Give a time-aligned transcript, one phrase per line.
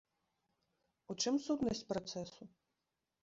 [1.13, 2.43] У чым сутнасць працэсу?